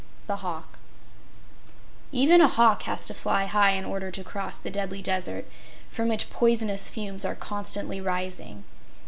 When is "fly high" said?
3.13-3.73